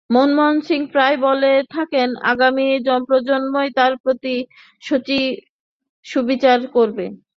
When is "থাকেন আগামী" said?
1.71-2.67